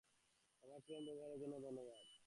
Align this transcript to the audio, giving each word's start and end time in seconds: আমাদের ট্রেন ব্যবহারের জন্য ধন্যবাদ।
আমাদের 0.63 0.81
ট্রেন 0.85 1.01
ব্যবহারের 1.07 1.39
জন্য 1.41 1.53
ধন্যবাদ। 1.65 1.97